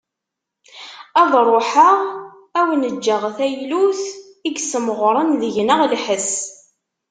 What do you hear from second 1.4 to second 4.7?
ruḥeγ ad awen-ğğeγ taylut i